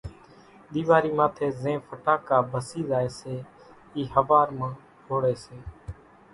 ۮيواري 0.73 1.11
ماٿي 1.19 1.47
زين 1.61 1.77
ڦٽاڪا 1.87 2.37
ڀسي 2.51 2.81
زائي 2.89 3.09
سيِ 3.19 3.35
اِي 3.95 4.03
ۿوار 4.13 4.47
مان 4.59 4.73
ڦوڙي 5.05 5.35
سي 5.43 5.57